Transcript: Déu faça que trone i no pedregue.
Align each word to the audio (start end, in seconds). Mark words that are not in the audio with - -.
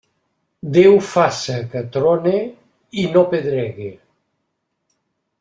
Déu 0.77 0.95
faça 1.09 1.57
que 1.73 1.83
trone 1.97 2.33
i 3.03 3.05
no 3.13 3.25
pedregue. 3.35 3.91